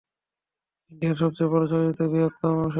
ইন্ডিয়ার 0.91 1.15
সবচেয়ে 1.15 1.51
বড় 1.53 1.63
চলচ্চিত্রের 1.71 2.09
বৃহত্তম 2.09 2.55
সেট। 2.55 2.69